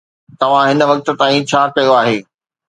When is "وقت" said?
0.91-1.07